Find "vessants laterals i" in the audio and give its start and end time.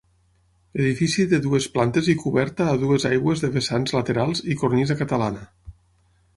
3.59-4.59